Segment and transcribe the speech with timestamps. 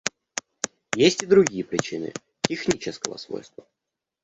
[1.03, 3.67] Есть и другие причины − технического свойства.